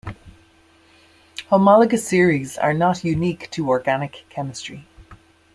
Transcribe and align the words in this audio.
Homologous 1.51 2.07
series 2.07 2.57
are 2.57 2.73
not 2.73 3.03
unique 3.03 3.51
to 3.51 3.69
organic 3.69 4.25
chemistry. 4.29 4.87